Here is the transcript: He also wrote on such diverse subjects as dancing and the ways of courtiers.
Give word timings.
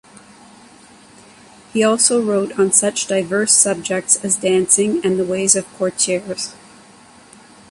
He 1.73 1.83
also 1.83 2.23
wrote 2.23 2.57
on 2.57 2.71
such 2.71 3.05
diverse 3.05 3.53
subjects 3.53 4.15
as 4.25 4.35
dancing 4.35 4.99
and 5.05 5.19
the 5.19 5.23
ways 5.23 5.55
of 5.55 5.71
courtiers. 5.75 6.55